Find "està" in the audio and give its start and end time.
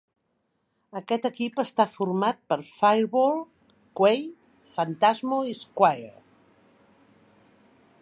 1.63-1.85